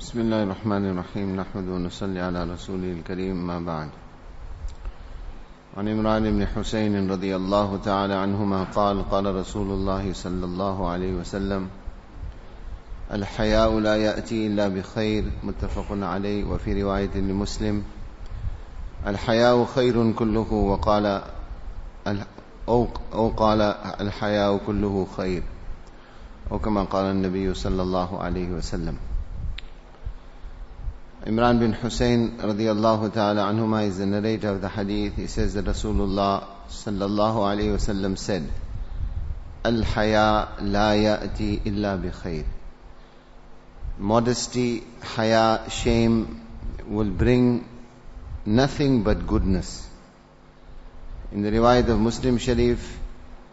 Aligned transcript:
بسم 0.00 0.20
الله 0.20 0.42
الرحمن 0.42 0.84
الرحيم. 0.90 1.36
نحمد 1.36 1.68
ونصلي 1.68 2.20
على 2.20 2.44
رسوله 2.44 2.92
الكريم 2.92 3.36
ما 3.46 3.60
بعد. 3.60 3.88
عن 5.76 5.88
عمران 5.88 6.24
بن 6.30 6.46
حسين 6.46 7.10
رضي 7.10 7.36
الله 7.36 7.76
تعالى 7.84 8.14
عنهما 8.14 8.64
قال 8.64 9.10
قال 9.10 9.34
رسول 9.34 9.68
الله 9.70 10.12
صلى 10.12 10.44
الله 10.44 10.88
عليه 10.88 11.12
وسلم 11.12 11.68
الحياء 13.12 13.78
لا 13.78 13.96
يأتي 13.96 14.46
إلا 14.46 14.68
بخير 14.68 15.24
متفق 15.44 15.86
عليه. 15.90 16.44
وفي 16.44 16.82
رواية 16.82 17.14
لمسلم 17.14 17.84
الحياء 19.06 19.64
خير 19.64 20.12
كله 20.12 20.52
وقال 20.52 21.22
أو 22.68 23.28
قال 23.36 23.60
الحياء 24.00 24.56
كله 24.66 25.06
خير 25.16 25.42
أو 26.52 26.58
كما 26.58 26.84
قال 26.84 27.04
النبي 27.04 27.54
صلى 27.54 27.82
الله 27.82 28.20
عليه 28.22 28.48
وسلم. 28.48 28.96
Imran 31.26 31.60
bin 31.60 31.72
Hussein 31.74 32.38
radiallahu 32.38 33.12
ta'ala 33.12 33.42
anhuma 33.52 33.86
is 33.86 33.98
the 33.98 34.06
narrator 34.06 34.48
of 34.48 34.62
the 34.62 34.70
hadith. 34.70 35.16
He 35.16 35.26
says 35.26 35.52
that 35.52 35.66
Rasulullah 35.66 36.46
sallallahu 36.68 37.44
alayhi 37.44 37.74
wasallam 37.74 38.16
said, 38.16 38.48
Al-haya 39.62 40.48
la 40.62 40.92
ya'ti 40.92 41.60
illa 41.66 41.98
bi 41.98 42.08
khair. 42.08 42.46
Modesty, 43.98 44.82
haya, 45.02 45.68
shame 45.68 46.40
will 46.86 47.10
bring 47.10 47.68
nothing 48.46 49.02
but 49.02 49.26
goodness. 49.26 49.86
In 51.32 51.42
the 51.42 51.50
riwayat 51.50 51.86
of 51.90 52.00
Muslim 52.00 52.38
Sharif, 52.38 52.98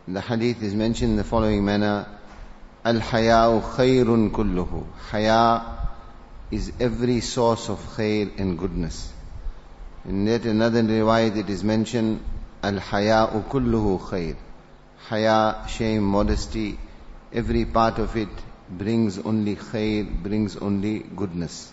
the 0.08 0.22
hadith 0.22 0.63
is 0.63 0.74
mentioned 0.74 1.12
in 1.12 1.18
the 1.18 1.26
following 1.26 1.66
manner, 1.66 2.08
Al-haya'u 2.86 3.62
khayrun 3.76 4.32
kulluhu. 4.32 4.86
Haya 5.12 5.87
is 6.50 6.72
every 6.80 7.20
source 7.20 7.70
of 7.70 7.80
khair 7.96 8.40
and 8.40 8.58
goodness. 8.58 9.12
In 10.05 10.26
yet 10.26 10.46
another 10.46 10.84
riwayat 10.84 11.38
it 11.38 11.49
is 11.49 11.63
mentioned, 11.63 12.24
Al-haya'u 12.63 13.44
kulluhu 13.49 13.99
khair. 13.99 14.38
Haya, 15.10 15.68
shame, 15.68 16.04
modesty, 16.04 16.80
every 17.34 17.66
part 17.66 17.99
of 17.99 18.16
it 18.16 18.30
brings 18.70 19.18
only 19.20 19.55
khair, 19.55 20.05
brings 20.24 20.55
only 20.55 20.99
goodness. 20.99 21.71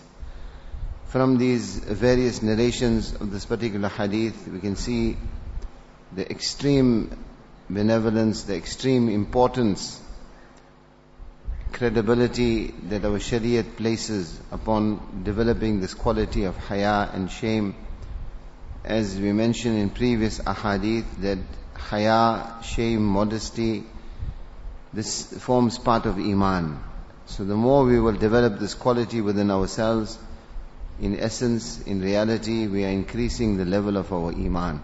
From 1.07 1.37
these 1.37 1.77
various 1.77 2.41
narrations 2.41 3.13
of 3.13 3.31
this 3.31 3.45
particular 3.45 3.87
hadith, 3.89 4.47
we 4.47 4.59
can 4.59 4.75
see 4.75 5.17
the 6.13 6.29
extreme 6.29 7.17
benevolence, 7.69 8.43
the 8.43 8.55
extreme 8.55 9.09
importance 9.09 10.01
credibility 11.75 12.67
that 12.87 13.03
our 13.03 13.19
Shariat 13.19 13.75
places 13.75 14.39
upon 14.49 15.23
developing 15.25 15.81
this 15.81 15.93
quality 15.93 16.45
of 16.45 16.55
haya 16.55 17.09
and 17.13 17.29
shame. 17.29 17.75
As 18.85 19.19
we 19.19 19.33
mentioned 19.33 19.77
in 19.77 19.89
previous 19.89 20.39
ahadith 20.39 21.05
that 21.19 21.39
haya, 21.73 22.63
shame, 22.63 23.05
modesty, 23.05 23.83
this 24.93 25.37
forms 25.43 25.77
part 25.77 26.05
of 26.05 26.17
iman. 26.17 26.81
So 27.25 27.43
the 27.43 27.57
more 27.57 27.83
we 27.83 27.99
will 27.99 28.13
develop 28.13 28.57
this 28.57 28.73
quality 28.73 29.19
within 29.19 29.51
ourselves, 29.51 30.17
in 31.01 31.19
essence, 31.19 31.81
in 31.81 31.99
reality, 31.99 32.67
we 32.67 32.85
are 32.85 32.95
increasing 33.01 33.57
the 33.57 33.65
level 33.65 33.97
of 33.97 34.13
our 34.13 34.31
iman. 34.31 34.81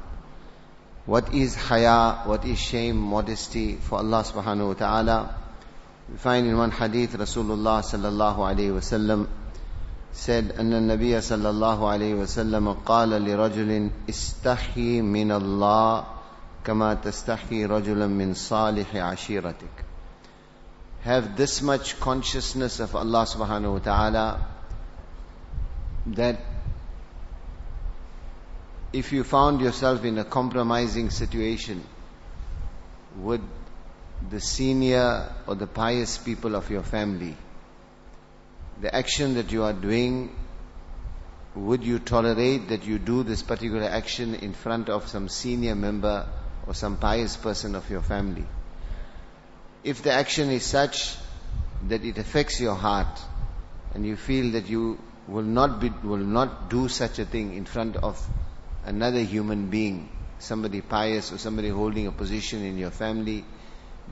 What 1.06 1.34
is 1.34 1.56
haya, 1.56 2.23
what 2.25 2.44
is 2.44 2.59
shame, 2.59 2.97
modesty 2.97 3.75
for 3.75 4.00
Allah 4.00 4.23
subhanahu 4.23 4.67
wa 4.67 4.73
ta'ala? 4.73 5.41
We 6.11 6.17
find 6.19 6.47
in 6.47 6.57
one 6.57 6.71
hadith 6.71 7.15
Rasulullah 7.15 7.83
sallallahu 7.83 8.39
alayhi 8.39 8.73
wasallam 8.73 9.27
said 10.12 10.53
أن 10.59 10.73
النبي 10.73 11.21
صلى 11.21 11.51
الله 11.51 11.89
عليه 11.89 12.15
وسلم 12.15 12.73
قال 12.87 13.11
لرجل 13.11 13.91
استحي 14.11 15.01
من 15.03 15.33
الله 15.33 16.05
كما 16.65 16.95
تستحي 16.95 17.67
رجلا 17.67 18.06
من 18.06 18.34
صالح 18.34 18.97
عشيرتك 18.97 19.84
Have 21.05 21.37
this 21.37 21.62
much 21.62 22.00
consciousness 22.00 22.81
of 22.81 22.97
Allah 22.97 23.27
subhanahu 23.27 23.72
wa 23.75 23.78
ta'ala 23.78 24.47
that 26.06 26.41
if 28.93 29.12
you 29.12 29.22
found 29.22 29.61
yourself 29.61 30.05
in 30.05 30.19
a 30.19 30.25
compromising 30.25 31.11
situation, 31.11 31.84
would 33.19 33.43
the 34.30 34.40
senior 34.40 35.34
or 35.48 35.56
the 35.56 35.68
pious 35.68 36.18
people 36.18 36.56
of 36.56 36.70
your 36.70 36.84
family, 36.84 37.36
the 38.82 38.94
action 38.96 39.34
that 39.36 39.52
you 39.52 39.64
are 39.64 39.74
doing, 39.74 40.36
would 41.56 41.84
you 41.84 42.00
tolerate 42.00 42.70
that 42.70 42.86
you 42.86 42.98
do 42.98 43.24
this 43.24 43.42
particular 43.42 43.84
action 43.84 44.36
in 44.36 44.54
front 44.54 44.90
of 44.90 45.08
some 45.08 45.28
senior 45.28 45.76
member 45.76 46.28
or 46.68 46.74
some 46.74 46.98
pious 46.98 47.36
person 47.36 47.76
of 47.76 47.90
your 47.90 48.02
family? 48.02 48.46
If 49.84 50.04
the 50.04 50.12
action 50.12 50.50
is 50.50 50.64
such 50.64 51.16
that 51.88 52.06
it 52.06 52.18
affects 52.18 52.60
your 52.60 52.76
heart 52.76 53.20
and 53.94 54.06
you 54.06 54.16
feel 54.16 54.52
that 54.52 54.70
you 54.70 55.00
will 55.28 55.44
not 55.44 55.80
be, 55.80 55.90
will 55.90 56.18
not 56.18 56.70
do 56.70 56.88
such 56.88 57.20
a 57.20 57.26
thing 57.26 57.54
in 57.56 57.66
front 57.66 57.96
of 57.98 58.24
another 58.86 59.20
human 59.22 59.70
being, 59.70 60.10
somebody 60.40 60.81
pious 60.81 61.31
or 61.31 61.38
somebody 61.38 61.70
holding 61.70 62.08
a 62.08 62.12
position 62.12 62.64
in 62.64 62.78
your 62.78 62.92
family, 62.92 63.44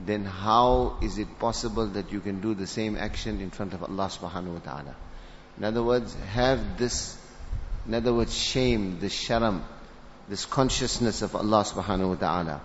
then 0.05 0.25
how 0.25 0.97
is 1.01 1.17
it 1.17 1.39
possible 1.39 1.87
that 1.87 2.11
you 2.11 2.19
can 2.19 2.41
do 2.41 2.53
the 2.53 2.67
same 2.67 2.97
action 2.97 3.39
in 3.39 3.49
front 3.49 3.73
of 3.73 3.83
Allah 3.83 4.07
subhanahu 4.07 4.53
wa 4.53 4.59
ta'ala? 4.59 4.95
In 5.57 5.63
other 5.63 5.81
words, 5.81 6.13
have 6.33 6.77
this, 6.77 7.17
in 7.87 7.93
other 7.93 8.13
words, 8.13 8.35
shame, 8.35 8.99
this 8.99 9.13
sharam, 9.15 9.61
this 10.27 10.45
consciousness 10.45 11.21
of 11.21 11.35
Allah 11.35 11.63
subhanahu 11.63 12.09
wa 12.09 12.15
ta'ala. 12.15 12.61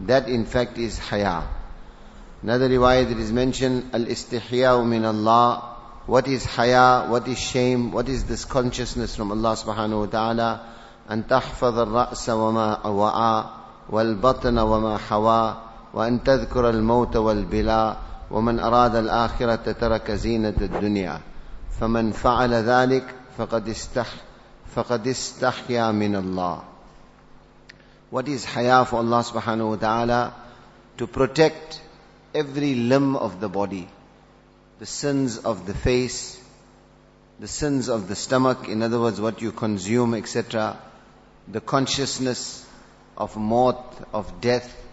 That 0.00 0.28
in 0.28 0.46
fact 0.46 0.78
is 0.78 0.98
haya. 0.98 1.42
Another 2.42 2.68
riwayah 2.68 3.08
that 3.08 3.18
is 3.18 3.32
mentioned, 3.32 3.90
al-istihya'u 3.92 4.86
min 4.86 5.04
Allah. 5.04 5.76
What 6.06 6.28
is 6.28 6.44
haya? 6.44 7.08
What 7.08 7.26
is 7.28 7.38
shame? 7.38 7.92
What 7.92 8.08
is 8.08 8.24
this 8.24 8.44
consciousness 8.44 9.16
from 9.16 9.32
Allah 9.32 9.56
subhanahu 9.56 10.00
wa 10.00 10.06
ta'ala? 10.06 10.66
أن 11.10 11.26
تحفظ 11.26 11.78
الرأس 11.78 12.28
وما 12.30 12.86
وعى 12.86 13.44
والبطن 13.90 14.58
وما 14.58 14.96
حوى 14.98 15.63
وأن 15.95 16.23
تذكر 16.23 16.69
الموت 16.69 17.15
والبلاء 17.15 17.97
ومن 18.31 18.59
أراد 18.59 18.95
الآخرة 18.95 19.71
ترك 19.71 20.11
زينة 20.11 20.53
الدنيا 20.61 21.19
فمن 21.79 22.11
فعل 22.11 22.53
ذلك 22.53 23.15
فقد 23.37 23.69
استح 23.69 24.07
فقد 24.75 25.07
استحيا 25.07 25.91
من 25.91 26.15
الله 26.15 26.61
What 28.11 28.27
is 28.27 28.45
haya 28.45 28.85
for 28.85 28.97
Allah 28.97 29.23
subhanahu 29.23 29.69
wa 29.71 29.75
ta'ala? 29.75 30.33
To 30.97 31.07
protect 31.07 31.81
every 32.33 32.75
limb 32.75 33.15
of 33.15 33.41
the 33.41 33.49
body. 33.49 33.87
The 34.79 34.85
sins 34.85 35.39
of 35.39 35.65
the 35.65 35.73
face, 35.73 36.39
the 37.39 37.47
sins 37.47 37.89
of 37.89 38.07
the 38.07 38.15
stomach, 38.15 38.69
in 38.69 38.83
other 38.83 38.99
words, 38.99 39.19
what 39.19 39.41
you 39.41 39.51
consume, 39.51 40.13
etc. 40.13 40.77
The 41.47 41.61
consciousness 41.61 42.65
of 43.17 43.35
maut, 43.35 43.83
of 44.13 44.39
death, 44.39 44.84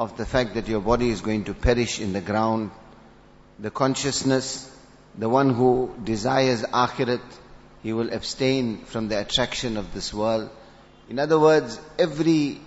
of 0.00 0.16
the 0.16 0.24
fact 0.24 0.54
that 0.54 0.66
your 0.66 0.80
body 0.80 1.10
is 1.10 1.20
going 1.20 1.44
to 1.44 1.52
perish 1.52 2.00
in 2.00 2.14
the 2.14 2.22
ground, 2.22 2.70
the 3.58 3.70
consciousness, 3.70 4.74
the 5.18 5.28
one 5.28 5.50
who 5.52 5.94
desires 6.02 6.62
akhirat, 6.62 7.20
he 7.82 7.92
will 7.92 8.10
abstain 8.10 8.78
from 8.86 9.08
the 9.08 9.20
attraction 9.20 9.76
of 9.76 9.92
this 9.92 10.14
world. 10.14 10.48
In 11.10 11.18
other 11.18 11.38
words, 11.38 11.78
every 11.98 12.62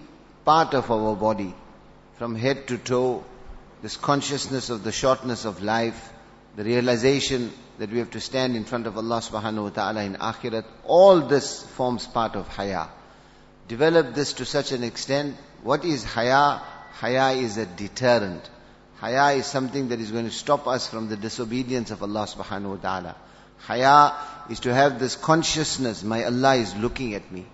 part 0.46 0.76
of 0.76 0.92
our 0.92 1.16
body, 1.16 1.56
from 2.20 2.36
head 2.36 2.68
to 2.68 2.78
toe, 2.78 3.26
this 3.82 3.98
consciousness 3.98 4.70
of 4.70 4.84
the 4.84 4.92
shortness 4.92 5.46
of 5.46 5.64
life, 5.64 6.14
the 6.56 6.64
realization 6.64 7.52
that 7.80 7.90
we 7.90 7.98
have 7.98 8.12
to 8.12 8.22
stand 8.22 8.56
in 8.56 8.64
front 8.64 8.86
of 8.86 8.96
Allah 8.96 9.22
subhanahu 9.22 9.64
wa 9.64 9.70
ta'ala 9.70 10.04
in 10.04 10.14
akhirat, 10.18 10.66
all 10.84 11.22
this 11.22 11.64
forms 11.64 12.06
part 12.06 12.36
of 12.36 12.48
haya. 12.48 12.90
Develop 13.68 14.14
this 14.14 14.34
to 14.34 14.46
such 14.46 14.72
an 14.72 14.84
extent, 14.84 15.36
what 15.64 15.84
is 15.84 16.04
haya? 16.04 16.62
Haya 17.00 17.32
is 17.32 17.58
a 17.58 17.66
deterrent. 17.66 18.50
Haya 19.00 19.36
is 19.38 19.46
something 19.46 19.90
that 19.90 20.00
is 20.00 20.12
going 20.12 20.26
to 20.26 20.32
stop 20.32 20.68
us 20.68 20.88
from 20.88 21.10
the 21.10 21.18
disobedience 21.18 21.92
of 21.92 22.04
Allah 22.04 22.28
subhanahu 22.28 22.70
wa 22.70 22.76
ta'ala. 22.78 23.16
Haya 23.60 24.14
is 24.50 24.60
to 24.62 24.74
have 24.74 25.00
this 25.00 25.16
consciousness, 25.16 26.04
my 26.04 26.24
Allah 26.24 26.56
is 26.56 26.76
looking 26.76 27.14
at 27.16 27.32
me. 27.32 27.46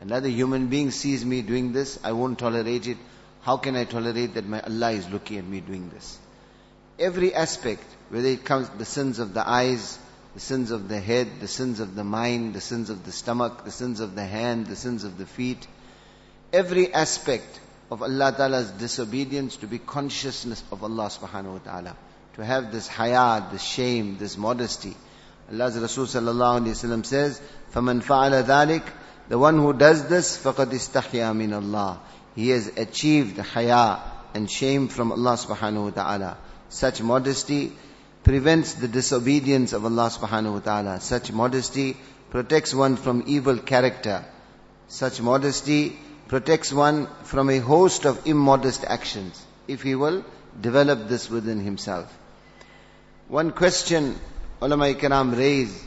Another 0.00 0.28
human 0.28 0.66
being 0.66 0.90
sees 0.90 1.24
me 1.24 1.42
doing 1.42 1.72
this, 1.72 1.98
I 2.02 2.12
won't 2.12 2.38
tolerate 2.38 2.86
it. 2.86 2.98
How 3.42 3.56
can 3.56 3.76
I 3.76 3.84
tolerate 3.84 4.34
that 4.34 4.46
my 4.46 4.60
Allah 4.60 4.90
is 4.90 5.08
looking 5.08 5.38
at 5.38 5.44
me 5.44 5.60
doing 5.60 5.90
this? 5.90 6.18
Every 6.98 7.34
aspect, 7.34 7.84
whether 8.10 8.28
it 8.28 8.44
comes 8.44 8.68
the 8.70 8.84
sins 8.84 9.20
of 9.20 9.32
the 9.32 9.48
eyes, 9.48 9.98
the 10.34 10.40
sins 10.40 10.70
of 10.72 10.88
the 10.88 11.00
head, 11.00 11.28
the 11.40 11.48
sins 11.48 11.80
of 11.80 11.94
the 11.94 12.04
mind, 12.04 12.54
the 12.54 12.60
sins 12.60 12.90
of 12.90 13.04
the 13.04 13.12
stomach, 13.12 13.64
the 13.64 13.70
sins 13.70 14.00
of 14.00 14.14
the 14.14 14.24
hand, 14.24 14.66
the 14.66 14.76
sins 14.76 15.04
of 15.04 15.18
the 15.18 15.26
feet, 15.26 15.66
every 16.52 16.92
aspect 16.92 17.60
of 17.91 18.01
Allah 18.01 18.33
Ta'ala's 18.35 18.71
disobedience 18.71 19.57
to 19.57 19.67
be 19.67 19.77
consciousness 19.77 20.63
of 20.71 20.83
Allah 20.83 21.07
subhanahu 21.07 21.53
wa 21.53 21.59
ta'ala. 21.59 21.95
To 22.35 22.45
have 22.45 22.71
this 22.71 22.87
haya, 22.87 23.47
this 23.51 23.61
shame, 23.61 24.17
this 24.17 24.37
modesty. 24.37 24.95
Allah's 25.51 25.77
Rasul 25.77 26.05
sallallahu 26.05 26.61
alayhi 26.61 26.73
wasallam 26.73 27.05
says, 27.05 27.39
فَمَنْ 27.73 28.01
فَعَلَ 28.01 28.43
ذَلِكَ 28.43 28.83
The 29.29 29.37
one 29.37 29.57
who 29.57 29.73
does 29.73 30.07
this, 30.07 30.37
فَقَدْ 30.37 30.71
اسْتَحْيَا 30.71 31.35
مِنَ 31.35 31.49
اللَّهِ 31.49 31.97
He 32.35 32.49
has 32.49 32.67
achieved 32.77 33.37
haya 33.37 33.99
and 34.33 34.49
shame 34.49 34.87
from 34.87 35.11
Allah 35.11 35.37
subhanahu 35.37 35.83
wa 35.83 35.89
ta'ala. 35.91 36.37
Such 36.69 37.01
modesty 37.01 37.71
prevents 38.23 38.73
the 38.73 38.87
disobedience 38.87 39.73
of 39.73 39.85
Allah 39.85 40.09
subhanahu 40.09 40.53
wa 40.53 40.59
ta'ala. 40.59 40.99
Such 41.01 41.31
modesty 41.31 41.97
protects 42.31 42.73
one 42.73 42.95
from 42.95 43.25
evil 43.27 43.57
character. 43.57 44.25
Such 44.87 45.21
modesty 45.21 45.99
protects 46.28 46.72
one 46.72 47.06
from 47.24 47.50
a 47.50 47.58
host 47.58 48.04
of 48.04 48.26
immodest 48.26 48.84
actions, 48.84 49.44
if 49.66 49.82
he 49.82 49.94
will 49.94 50.24
develop 50.60 51.08
this 51.08 51.28
within 51.30 51.58
himself. 51.58 52.16
One 53.28 53.52
question 53.52 54.14
ulama 54.60 54.86
ikram 54.94 55.36
raise 55.36 55.84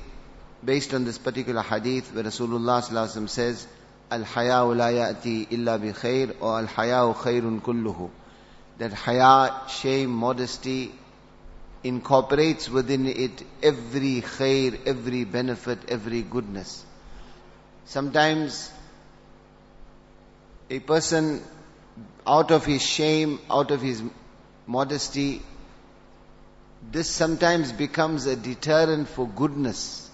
based 0.64 0.94
on 0.94 1.06
this 1.06 1.18
particular 1.18 1.62
hadith 1.62 2.14
where 2.14 2.24
Rasulullah 2.24 3.30
says, 3.30 3.68
Al-haya'u 4.12 4.76
la 4.76 4.88
ya'ti 4.88 5.48
illa 5.52 5.78
bi 5.80 5.92
khair 5.92 6.36
or 6.42 6.60
al-haya'u 6.60 7.16
khairun 7.16 7.62
kulluhu. 7.62 8.10
That 8.78 8.94
haya, 8.94 9.68
shame, 9.70 10.10
modesty 10.10 10.92
incorporates 11.84 12.70
within 12.70 13.08
it 13.08 13.44
every 13.64 14.22
khair, 14.22 14.80
every 14.86 15.24
benefit, 15.24 15.80
every 15.88 16.22
goodness. 16.24 16.84
Sometimes 17.86 18.72
a 20.72 20.80
person 20.80 21.44
out 22.26 22.50
of 22.50 22.66
his 22.66 22.82
shame, 22.82 23.40
out 23.50 23.72
of 23.72 23.82
his 23.82 24.02
modesty, 24.66 25.42
this 26.92 27.10
sometimes 27.10 27.74
becomes 27.74 28.26
a 28.26 28.38
deterrent 28.38 29.10
for 29.10 29.28
goodness. 29.28 30.10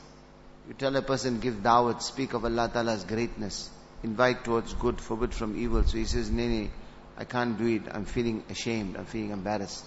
You 0.68 0.74
tell 0.74 0.96
a 0.96 1.04
person, 1.04 1.40
give 1.40 1.58
dawat, 1.58 2.02
speak 2.02 2.34
of 2.34 2.44
Allah 2.44 2.70
Ta'ala's 2.74 3.04
greatness, 3.04 3.70
invite 4.02 4.44
towards 4.44 4.74
good, 4.74 5.00
forbid 5.00 5.32
from 5.34 5.58
evil. 5.62 5.84
So 5.84 5.98
he 5.98 6.06
says, 6.06 6.32
Nene, 6.32 6.72
I 7.18 7.24
can't 7.24 7.56
do 7.60 7.68
it. 7.68 7.84
I'm 7.92 8.06
feeling 8.06 8.44
ashamed. 8.50 8.98
I'm 8.98 9.06
feeling 9.06 9.30
embarrassed. 9.30 9.86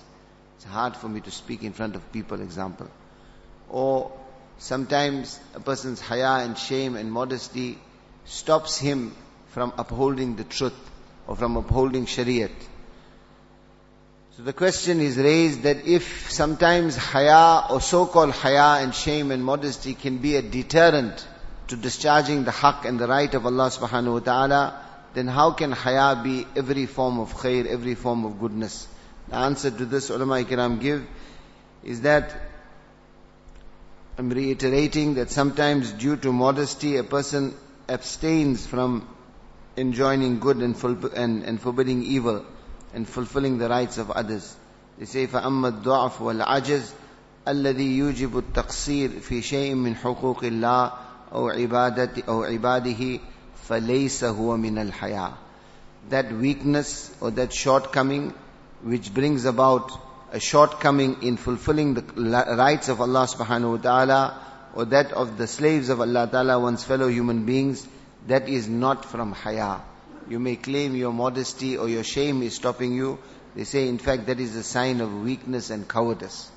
It's 0.54 0.64
hard 0.64 0.96
for 0.96 1.08
me 1.08 1.20
to 1.22 1.32
speak 1.32 1.64
in 1.64 1.72
front 1.72 1.96
of 1.96 2.12
people, 2.12 2.40
example. 2.40 2.88
Or 3.68 4.12
sometimes 4.58 5.40
a 5.56 5.60
person's 5.60 6.00
haya 6.00 6.44
and 6.44 6.56
shame 6.56 6.94
and 6.94 7.10
modesty 7.10 7.76
stops 8.24 8.78
him 8.78 9.16
from 9.50 9.72
upholding 9.78 10.36
the 10.36 10.44
truth 10.44 10.90
or 11.26 11.36
from 11.36 11.56
upholding 11.56 12.06
shariat. 12.06 12.52
So 14.36 14.44
the 14.44 14.52
question 14.52 15.00
is 15.00 15.16
raised 15.16 15.62
that 15.62 15.86
if 15.86 16.30
sometimes 16.30 16.96
haya 16.96 17.66
or 17.70 17.80
so-called 17.80 18.30
haya 18.30 18.82
and 18.82 18.94
shame 18.94 19.30
and 19.30 19.44
modesty 19.44 19.94
can 19.94 20.18
be 20.18 20.36
a 20.36 20.42
deterrent 20.42 21.26
to 21.68 21.76
discharging 21.76 22.44
the 22.44 22.50
haqq 22.50 22.84
and 22.84 22.98
the 22.98 23.06
right 23.06 23.32
of 23.34 23.44
Allah 23.44 23.70
subhanahu 23.70 24.12
wa 24.14 24.18
ta'ala, 24.20 24.80
then 25.14 25.26
how 25.26 25.50
can 25.50 25.72
haya 25.72 26.22
be 26.22 26.46
every 26.56 26.86
form 26.86 27.18
of 27.18 27.34
khair, 27.34 27.66
every 27.66 27.94
form 27.94 28.24
of 28.24 28.40
goodness? 28.40 28.86
The 29.28 29.36
answer 29.36 29.70
to 29.70 29.84
this 29.84 30.10
ulama 30.10 30.42
kiram 30.44 30.80
give 30.80 31.06
is 31.84 32.02
that 32.02 32.34
I'm 34.16 34.30
reiterating 34.30 35.14
that 35.14 35.30
sometimes 35.30 35.92
due 35.92 36.16
to 36.16 36.32
modesty 36.32 36.96
a 36.96 37.04
person 37.04 37.54
abstains 37.88 38.66
from 38.66 39.08
enjoining 39.79 40.39
good 40.39 40.57
and, 40.57 40.75
and, 41.15 41.43
and 41.43 41.61
forbidding 41.61 42.03
evil 42.03 42.45
and 42.93 43.07
fulfilling 43.07 43.57
the 43.57 43.69
rights 43.69 43.97
of 43.97 44.11
others. 44.11 44.55
They 44.97 45.05
say, 45.05 45.27
فَأَمَّا 45.27 45.83
الضُّعْفُ 45.83 46.19
وَالْعَجَزُ 46.19 46.91
الذي 47.47 47.97
يوجب 47.97 48.37
التقصير 48.37 49.19
في 49.19 49.41
شيء 49.41 49.75
من 49.75 49.95
حقوق 49.95 50.43
الله 50.43 50.91
أو 51.31 51.49
عبادة 51.49 52.23
أو 52.27 52.43
عباده 52.43 53.19
فليس 53.69 54.23
هو 54.23 54.57
من 54.57 54.77
الحياة. 54.77 55.33
That 56.09 56.31
weakness 56.31 57.11
or 57.21 57.31
that 57.31 57.53
shortcoming 57.53 58.33
which 58.83 59.13
brings 59.13 59.45
about 59.45 59.91
a 60.31 60.39
shortcoming 60.39 61.21
in 61.23 61.37
fulfilling 61.37 61.93
the 61.93 62.03
rights 62.57 62.89
of 62.89 63.01
Allah 63.01 63.27
subhanahu 63.27 63.71
wa 63.71 63.77
ta'ala 63.77 64.41
or 64.75 64.85
that 64.85 65.11
of 65.11 65.37
the 65.37 65.47
slaves 65.47 65.89
of 65.89 66.01
Allah 66.01 66.27
ta'ala, 66.31 66.59
one's 66.59 66.83
fellow 66.83 67.07
human 67.07 67.45
beings, 67.45 67.87
that 68.26 68.48
is 68.48 68.68
not 68.68 69.04
from 69.04 69.32
haya. 69.32 69.80
You 70.28 70.38
may 70.38 70.56
claim 70.56 70.94
your 70.94 71.12
modesty 71.12 71.76
or 71.76 71.88
your 71.88 72.04
shame 72.04 72.42
is 72.42 72.54
stopping 72.54 72.94
you. 72.94 73.18
They 73.54 73.64
say, 73.64 73.88
in 73.88 73.98
fact, 73.98 74.26
that 74.26 74.38
is 74.38 74.54
a 74.54 74.62
sign 74.62 75.00
of 75.00 75.22
weakness 75.22 75.70
and 75.70 75.88
cowardice. 75.88 76.50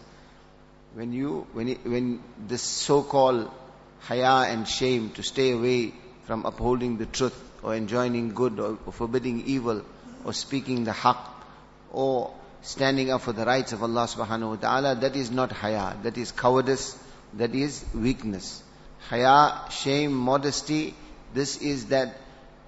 When 0.94 1.12
you, 1.12 1.48
when, 1.54 1.70
it, 1.70 1.86
when 1.86 2.22
this 2.48 2.62
so-called 2.62 3.50
haya 4.02 4.52
and 4.52 4.68
shame 4.68 5.10
to 5.12 5.24
stay 5.24 5.52
away 5.52 5.94
from 6.26 6.46
upholding 6.46 6.98
the 6.98 7.08
truth 7.08 7.36
or 7.64 7.76
enjoining 7.76 8.34
good 8.34 8.60
or, 8.60 8.78
or 8.86 8.94
forbidding 8.94 9.46
evil 9.48 9.82
or 10.24 10.34
speaking 10.34 10.84
the 10.84 10.92
haqq 10.92 11.18
or 11.92 12.34
standing 12.62 13.12
up 13.12 13.22
for 13.22 13.34
the 13.34 13.46
rights 13.46 13.74
of 13.74 13.84
Allah 13.84 14.06
subhanahu 14.06 14.50
wa 14.50 14.56
ta'ala, 14.56 14.96
that 14.96 15.16
is 15.16 15.32
not 15.32 15.52
haya, 15.52 15.98
that 16.04 16.18
is 16.18 16.32
cowardice, 16.32 16.98
that 17.34 17.54
is 17.56 17.84
weakness. 17.94 18.64
Haya, 19.10 19.70
shame, 19.70 20.14
modesty, 20.14 20.96
this 21.34 21.58
is 21.58 21.88
that 21.88 22.16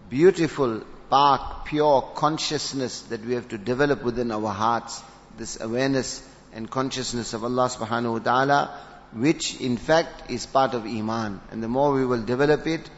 beautiful 0.10 0.82
pak, 1.10 1.66
pure 1.66 2.02
consciousness 2.16 3.02
that 3.02 3.24
we 3.26 3.34
have 3.34 3.48
to 3.50 3.58
develop 3.58 4.04
within 4.04 4.32
our 4.32 4.52
hearts, 4.52 5.02
this 5.38 5.60
awareness 5.62 6.28
and 6.54 6.70
consciousness 6.70 7.34
of 7.34 7.44
Allah 7.44 7.70
subhanahu 7.70 8.14
wa 8.14 8.20
ta'ala, 8.20 8.80
which 9.14 9.60
in 9.62 9.78
fact 9.78 10.32
is 10.32 10.46
part 10.46 10.74
of 10.74 10.86
Iman. 10.86 11.42
And 11.52 11.62
the 11.62 11.68
more 11.68 11.94
we 11.94 12.06
will 12.06 12.24
develop 12.24 12.66
it, 12.68 12.90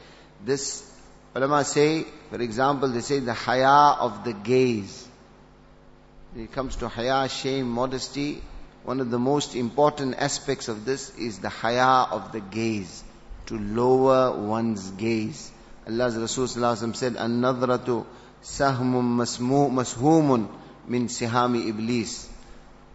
this, 0.46 0.90
ulama 1.36 1.64
say, 1.64 2.06
for 2.30 2.42
example, 2.42 2.90
they 2.90 3.02
say 3.02 3.20
the 3.20 3.34
haya 3.34 3.98
of 4.00 4.24
the 4.24 4.34
gaze. 4.34 5.08
When 6.34 6.46
it 6.46 6.52
comes 6.52 6.76
to 6.78 6.88
haya, 6.88 7.28
shame, 7.30 7.70
modesty, 7.70 8.42
one 8.84 9.00
of 9.00 9.12
the 9.12 9.20
most 9.20 9.56
important 9.56 10.16
aspects 10.18 10.68
of 10.70 10.86
this 10.86 11.16
is 11.18 11.40
the 11.40 11.50
haya 11.50 12.08
of 12.12 12.32
the 12.32 12.40
gaze, 12.40 13.04
to 13.48 13.58
lower 13.58 14.40
one's 14.40 14.92
gaze. 14.92 15.52
Allah's 15.88 16.18
Rasul 16.18 16.48
said, 16.48 17.16
An-nadratu 17.16 18.06
sahmun 18.44 19.18
mashumun 19.18 20.50
min 20.88 21.08
sihami 21.08 21.68
iblis. 21.70 22.30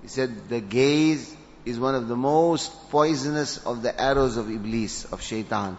He 0.02 0.08
said, 0.08 0.48
the 0.48 0.60
gaze 0.60 1.34
is 1.64 1.78
one 1.78 1.94
of 1.94 2.08
the 2.08 2.16
most 2.16 2.90
poisonous 2.90 3.58
of 3.58 3.82
the 3.82 3.98
arrows 4.00 4.36
of 4.36 4.50
iblis, 4.50 5.04
of 5.06 5.22
shaitan. 5.22 5.78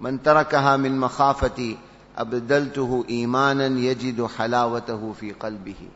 Man 0.00 0.18
tarakaha 0.18 0.80
min 0.80 0.92
makhafati 0.92 1.78
abdaltuhu 2.16 3.06
imanan 3.06 3.78
yajidu 3.78 4.28
halawatahu 4.28 5.14
fi 5.14 5.32
qalbihi. 5.32 5.88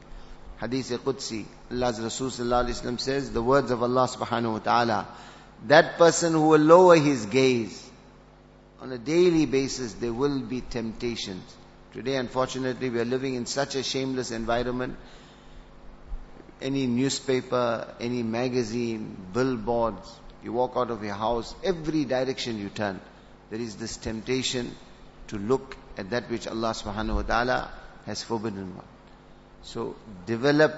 Hadith 0.59 0.91
Qudsi, 1.05 1.45
Allah's 1.71 2.01
Rasul 2.01 2.31
says, 2.31 3.33
the 3.33 3.43
words 3.43 3.71
of 3.71 3.83
Allah 3.83 4.07
subhanahu 4.07 4.53
wa 4.53 4.59
ta'ala, 4.59 5.09
that 5.67 5.99
person 5.99 6.35
who 6.35 6.49
will 6.49 6.61
lower 6.61 6.97
his 6.97 7.27
gaze, 7.27 7.91
on 8.83 8.91
a 8.91 8.99
daily 8.99 9.47
basis 9.47 9.95
there 9.95 10.12
will 10.12 10.41
be 10.41 10.61
temptations. 10.61 11.57
Today 11.93 12.17
unfortunately 12.17 12.91
we 12.91 12.99
are 12.99 13.05
living 13.05 13.37
in 13.37 13.47
such 13.47 13.77
a 13.77 13.83
shameless 13.83 14.33
environment. 14.33 14.97
Any 16.61 16.89
newspaper, 16.89 17.95
any 18.01 18.25
magazine, 18.25 19.17
billboards, 19.33 20.09
you 20.43 20.53
walk 20.53 20.73
out 20.75 20.91
of 20.91 21.05
your 21.05 21.15
house, 21.15 21.55
every 21.62 22.05
direction 22.05 22.59
you 22.59 22.71
turn, 22.71 23.01
there 23.51 23.61
is 23.61 23.77
this 23.77 23.97
temptation 23.97 24.75
to 25.29 25.39
look 25.39 25.77
at 25.97 26.11
that 26.11 26.29
which 26.29 26.49
Allah 26.49 26.71
subhanahu 26.71 27.15
wa 27.15 27.23
ta'ala 27.23 27.71
has 28.07 28.25
forbidden 28.25 28.75
one. 28.75 28.85
So 29.62 29.95
develop 30.27 30.75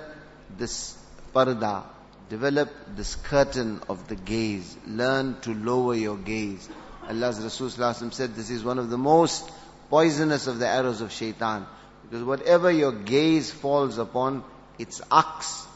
this 0.59 0.95
parda, 1.35 1.85
develop 2.29 2.71
this 2.97 3.15
curtain 3.15 3.81
of 3.89 4.09
the 4.09 4.17
gaze. 4.17 4.77
Learn 4.87 5.41
to 5.43 5.55
lower 5.55 5.95
your 5.95 6.19
gaze. 6.19 6.69
Allah's 7.09 7.41
Rasul 7.41 8.11
said 8.11 8.35
this 8.35 8.51
is 8.51 8.65
one 8.65 8.79
of 8.79 8.91
the 8.91 8.99
most 8.99 9.51
poisonous 9.91 10.47
of 10.47 10.59
the 10.59 10.67
arrows 10.67 11.01
of 11.01 11.13
shaitan. 11.13 11.67
Because 12.03 12.25
whatever 12.25 12.71
your 12.71 12.93
gaze 12.93 13.51
falls 13.51 13.99
upon, 13.99 14.45
its 14.79 15.01
aks, 15.13 15.67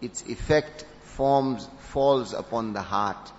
its 0.00 0.22
effect 0.22 0.84
forms, 1.02 1.68
falls 1.90 2.32
upon 2.32 2.72
the 2.72 2.82
heart. 2.82 3.32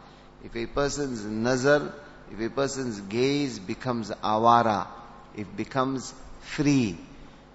If 0.44 0.56
a 0.56 0.66
person's 0.66 1.26
nazar, 1.26 1.94
if 2.32 2.40
a 2.40 2.50
person's 2.50 3.02
gaze 3.02 3.60
becomes 3.60 4.12
awara, 4.12 4.88
it 5.36 5.56
becomes 5.56 6.14
free, 6.42 6.98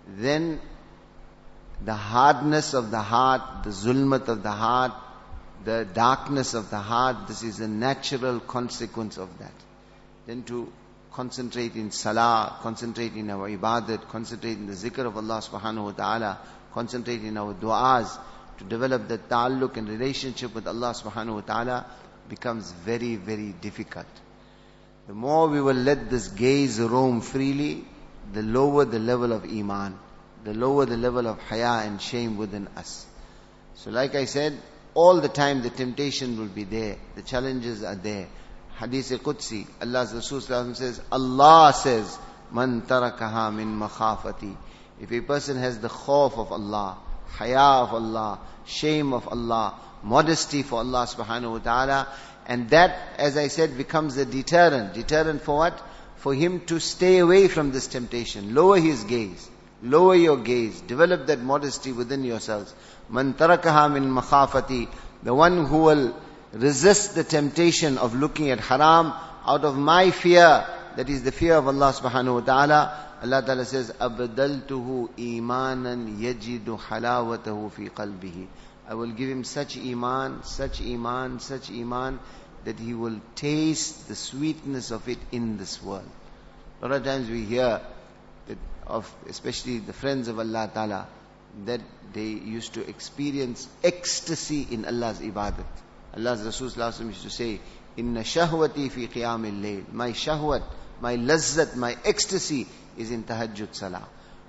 then 0.06 0.60
the 1.84 1.94
hardness 1.94 2.74
of 2.74 2.90
the 2.90 3.00
heart, 3.00 3.64
the 3.64 3.70
zulmat 3.70 4.28
of 4.28 4.42
the 4.42 4.50
heart, 4.50 4.92
the 5.64 5.86
darkness 5.92 6.54
of 6.54 6.70
the 6.70 6.78
heart, 6.78 7.26
this 7.26 7.42
is 7.42 7.60
a 7.60 7.68
natural 7.68 8.40
consequence 8.40 9.16
of 9.16 9.38
that 9.38 9.52
then 10.26 10.42
to 10.44 10.72
concentrate 11.12 11.76
in 11.76 11.90
salah, 11.90 12.58
concentrate 12.60 13.14
in 13.14 13.30
our 13.30 13.48
ibadat, 13.48 14.08
concentrate 14.08 14.58
in 14.58 14.66
the 14.66 14.72
zikr 14.72 15.06
of 15.06 15.16
Allah 15.16 15.40
subhanahu 15.40 15.84
wa 15.84 15.92
ta'ala, 15.92 16.38
concentrate 16.72 17.22
in 17.22 17.36
our 17.36 17.54
du'as, 17.54 18.18
to 18.58 18.64
develop 18.64 19.08
the 19.08 19.18
ta'alluq 19.18 19.76
and 19.76 19.88
relationship 19.88 20.54
with 20.54 20.66
Allah 20.66 20.92
subhanahu 20.92 21.34
wa 21.34 21.40
ta'ala 21.40 21.86
becomes 22.28 22.72
very, 22.72 23.16
very 23.16 23.52
difficult. 23.52 24.06
The 25.06 25.14
more 25.14 25.48
we 25.48 25.60
will 25.60 25.74
let 25.74 26.10
this 26.10 26.28
gaze 26.28 26.80
roam 26.80 27.20
freely, 27.20 27.84
the 28.32 28.42
lower 28.42 28.84
the 28.84 28.98
level 28.98 29.32
of 29.32 29.44
iman, 29.44 29.98
the 30.44 30.54
lower 30.54 30.86
the 30.86 30.96
level 30.96 31.26
of 31.26 31.38
haya 31.40 31.86
and 31.86 32.00
shame 32.00 32.36
within 32.36 32.68
us. 32.76 33.06
So 33.74 33.90
like 33.90 34.14
I 34.14 34.24
said, 34.24 34.58
all 34.94 35.20
the 35.20 35.28
time 35.28 35.62
the 35.62 35.70
temptation 35.70 36.38
will 36.38 36.48
be 36.48 36.64
there, 36.64 36.96
the 37.16 37.22
challenges 37.22 37.82
are 37.82 37.96
there. 37.96 38.28
Hadith 38.76 39.22
Qudsi, 39.22 39.66
Allah's 39.80 40.12
Rasul 40.14 40.40
says, 40.40 41.00
Allah 41.12 41.72
says, 41.74 42.18
Man 42.50 42.82
tarakaha 42.82 43.54
min 43.54 43.78
makhafati. 43.78 44.56
If 45.00 45.12
a 45.12 45.20
person 45.20 45.56
has 45.58 45.78
the 45.78 45.88
khawf 45.88 46.38
of 46.38 46.52
Allah, 46.52 46.98
haya 47.28 47.82
of 47.82 47.94
Allah, 47.94 48.40
shame 48.64 49.12
of 49.12 49.28
Allah, 49.28 49.74
modesty 50.02 50.62
for 50.62 50.80
Allah 50.80 51.06
subhanahu 51.06 51.52
wa 51.52 51.58
ta'ala, 51.58 52.08
and 52.46 52.68
that, 52.70 52.96
as 53.18 53.36
I 53.36 53.48
said, 53.48 53.76
becomes 53.76 54.16
a 54.16 54.24
deterrent. 54.24 54.94
Deterrent 54.94 55.42
for 55.42 55.56
what? 55.56 55.80
For 56.16 56.34
him 56.34 56.60
to 56.66 56.78
stay 56.78 57.18
away 57.18 57.48
from 57.48 57.72
this 57.72 57.86
temptation. 57.86 58.54
Lower 58.54 58.78
his 58.78 59.04
gaze. 59.04 59.48
Lower 59.82 60.14
your 60.14 60.36
gaze. 60.36 60.80
Develop 60.80 61.26
that 61.26 61.40
modesty 61.40 61.92
within 61.92 62.24
yourselves. 62.24 62.74
Man 63.08 63.34
tarakaha 63.34 63.92
min 63.92 64.04
makhafati. 64.04 64.88
The 65.22 65.34
one 65.34 65.66
who 65.66 65.78
will 65.78 66.16
resist 66.53 67.15
the 67.15 67.23
temptation 67.23 67.97
of 67.97 68.15
looking 68.15 68.49
at 68.49 68.59
haram 68.59 69.13
out 69.45 69.63
of 69.65 69.77
my 69.77 70.11
fear, 70.11 70.65
that 70.95 71.09
is 71.09 71.23
the 71.23 71.31
fear 71.31 71.55
of 71.55 71.67
Allah 71.67 71.93
subhanahu 71.93 72.35
wa 72.35 72.41
ta'ala. 72.41 73.05
Allah 73.21 73.41
ta'ala 73.41 73.65
says, 73.65 73.91
أَبْدَلْتُهُ 73.91 75.09
إِيمَانًا 75.17 76.19
يَجِدُ 76.19 76.65
حَلَاوَتَهُ 76.65 77.71
فِي 77.71 77.91
قَلْبِهِ 77.91 78.47
I 78.88 78.95
will 78.95 79.11
give 79.11 79.29
him 79.29 79.43
such 79.43 79.77
iman, 79.77 80.43
such 80.43 80.81
iman, 80.81 81.39
such 81.39 81.69
iman, 81.69 82.19
that 82.65 82.79
he 82.79 82.93
will 82.93 83.21
taste 83.35 84.07
the 84.07 84.15
sweetness 84.15 84.91
of 84.91 85.07
it 85.07 85.19
in 85.31 85.57
this 85.57 85.81
world. 85.81 86.09
A 86.81 86.88
lot 86.88 86.95
of 86.95 87.03
times 87.03 87.29
we 87.29 87.43
hear 87.43 87.81
that 88.47 88.57
of, 88.88 89.13
especially 89.27 89.77
the 89.77 89.93
friends 89.93 90.27
of 90.27 90.39
Allah 90.39 90.71
Ta'ala, 90.73 91.07
that 91.65 91.81
they 92.13 92.27
used 92.27 92.73
to 92.73 92.88
experience 92.88 93.67
ecstasy 93.83 94.67
in 94.71 94.85
Allah's 94.85 95.19
ibadat. 95.19 95.65
Allah's 96.16 96.44
Rasul 96.44 97.06
used 97.06 97.23
to 97.23 97.30
say, 97.30 97.61
Inna 97.97 98.21
shahwati 98.21 98.90
fi 98.90 99.09
qiyamil 99.09 99.61
layl. 99.61 99.92
My 99.92 100.11
shahwat, 100.11 100.62
my 101.00 101.16
lazzat, 101.16 101.76
my 101.76 101.97
ecstasy 102.04 102.66
is 102.97 103.11
in 103.11 103.25
tahajjud 103.25 103.75
salah. 103.75 104.06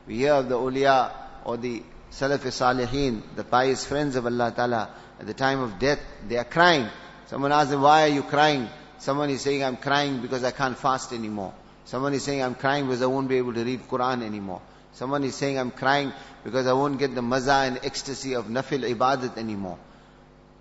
We 0.08 0.18
hear 0.18 0.34
of 0.34 0.50
the 0.50 0.56
awliya 0.56 1.12
or 1.46 1.58
the 1.58 1.84
Salaf 2.12 2.40
Salihin, 2.40 3.22
the 3.36 3.44
pious 3.44 3.86
friends 3.86 4.16
of 4.16 4.26
Allah 4.26 4.54
Ta'ala, 4.56 4.90
at 5.20 5.28
the 5.28 5.34
time 5.34 5.60
of 5.62 5.80
death, 5.80 6.00
they 6.28 6.38
are 6.38 6.46
crying. 6.46 6.88
Someone 7.28 7.52
asks 7.52 7.72
them, 7.72 7.82
why 7.82 8.04
are 8.04 8.14
you 8.14 8.24
crying? 8.24 8.70
Someone 9.00 9.30
is 9.30 9.42
saying, 9.42 9.64
I'm 9.64 9.78
crying 9.78 10.22
because 10.22 10.44
I 10.44 10.52
can't 10.52 10.78
fast 10.78 11.12
anymore. 11.12 11.54
Someone 11.86 12.14
is 12.14 12.24
saying, 12.24 12.42
I'm 12.42 12.56
crying 12.56 12.86
because 12.86 13.02
I 13.02 13.08
won't 13.08 13.28
be 13.28 13.38
able 13.38 13.54
to 13.54 13.64
read 13.64 13.82
Quran 13.88 14.24
anymore. 14.24 14.62
Someone 14.94 15.24
is 15.24 15.36
saying, 15.36 15.60
I'm 15.60 15.72
crying 15.72 16.14
because 16.44 16.68
I 16.68 16.74
won't 16.74 17.00
get 17.00 17.14
the 17.14 17.22
maza 17.22 17.54
and 17.54 17.80
ecstasy 17.84 18.34
of 18.34 18.46
nafil 18.46 18.90
ibadat 18.90 19.38
anymore. 19.38 19.78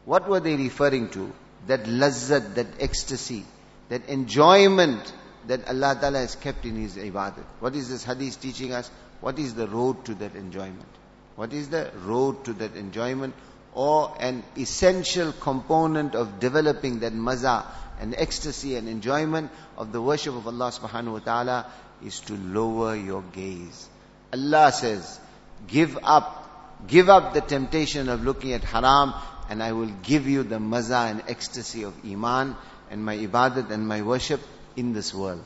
What 0.04 0.28
were 0.28 0.40
they 0.40 0.56
referring 0.56 1.10
to? 1.10 1.32
That 1.66 1.84
lazzat, 1.84 2.54
that 2.56 2.66
ecstasy, 2.78 3.44
that 3.88 4.08
enjoyment 4.08 5.12
that 5.46 5.66
Allah 5.68 5.96
Ta'ala 6.00 6.18
has 6.18 6.36
kept 6.36 6.64
in 6.64 6.76
His 6.76 6.96
ibadat. 6.96 7.44
What 7.60 7.74
is 7.74 7.88
this 7.88 8.04
hadith 8.04 8.40
teaching 8.40 8.72
us? 8.72 8.90
What 9.20 9.38
is 9.38 9.54
the 9.54 9.66
road 9.66 10.04
to 10.06 10.14
that 10.16 10.34
enjoyment? 10.34 10.88
What 11.36 11.52
is 11.52 11.68
the 11.68 11.90
road 12.04 12.44
to 12.44 12.52
that 12.54 12.76
enjoyment? 12.76 13.34
Or 13.74 14.14
an 14.20 14.44
essential 14.56 15.32
component 15.32 16.14
of 16.14 16.38
developing 16.38 17.00
that 17.00 17.12
maza 17.12 17.64
and 18.00 18.14
ecstasy 18.16 18.76
and 18.76 18.88
enjoyment 18.88 19.50
of 19.76 19.92
the 19.92 20.00
worship 20.00 20.34
of 20.34 20.46
Allah 20.46 20.70
subhanahu 20.70 21.12
wa 21.12 21.18
ta'ala 21.20 21.66
is 22.04 22.20
to 22.20 22.34
lower 22.34 22.94
your 22.94 23.22
gaze. 23.32 23.88
Allah 24.32 24.70
says, 24.72 25.18
give 25.66 25.98
up, 26.02 26.86
give 26.86 27.08
up 27.08 27.34
the 27.34 27.40
temptation 27.40 28.08
of 28.08 28.22
looking 28.24 28.52
at 28.52 28.64
haram 28.64 29.14
and 29.48 29.62
I 29.62 29.72
will 29.72 29.90
give 30.02 30.26
you 30.26 30.42
the 30.42 30.58
maza 30.58 31.06
and 31.08 31.22
ecstasy 31.28 31.84
of 31.84 31.94
iman 32.04 32.56
and 32.90 33.04
my 33.04 33.16
ibadat 33.16 33.70
and 33.70 33.86
my 33.86 34.02
worship 34.02 34.40
in 34.76 34.92
this 34.92 35.14
world. 35.14 35.42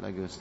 Allah 0.00 0.12
give 0.12 0.24
us 0.24 0.38